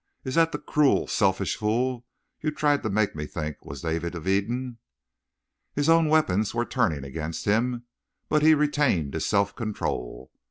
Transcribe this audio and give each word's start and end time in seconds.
Is 0.23 0.33
that 0.33 0.51
the 0.51 0.57
cruel, 0.57 1.05
selfish 1.05 1.55
fool 1.57 2.07
you 2.41 2.49
tried 2.49 2.81
to 2.81 2.89
make 2.89 3.15
me 3.15 3.27
think 3.27 3.63
was 3.63 3.83
David 3.83 4.15
of 4.15 4.27
Eden?" 4.27 4.79
His 5.75 5.89
own 5.89 6.09
weapons 6.09 6.55
were 6.55 6.65
turning 6.65 7.03
against 7.03 7.45
him, 7.45 7.83
but 8.27 8.41
he 8.41 8.55
retained 8.55 9.13
his 9.13 9.27
self 9.27 9.55
control. 9.55 10.31